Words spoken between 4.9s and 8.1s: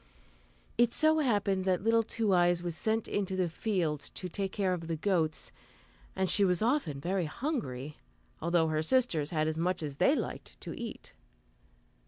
goats, and she was often very hungry,